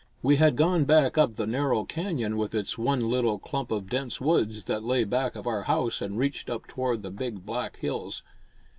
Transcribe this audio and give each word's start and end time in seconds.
We 0.23 0.37
had 0.37 0.55
gone 0.55 0.85
back 0.85 1.15
up 1.19 1.35
the 1.35 1.45
narrow 1.45 1.83
canyon 1.85 2.35
with 2.35 2.55
its 2.55 2.75
one 2.75 3.07
little 3.07 3.37
clump 3.37 3.69
of 3.69 3.87
dense 3.87 4.19
woods 4.19 4.63
that 4.63 4.83
lay 4.83 5.03
back 5.03 5.35
of 5.35 5.45
our 5.45 5.61
house 5.61 6.01
and 6.01 6.17
reached 6.17 6.49
up 6.49 6.65
toward 6.65 7.03
the 7.03 7.11
big 7.11 7.45
black 7.45 7.77
hills. 7.77 8.23